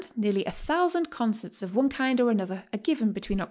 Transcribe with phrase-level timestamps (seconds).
[0.15, 3.39] nearly a thousand concerts of one kind or another are given between Oct.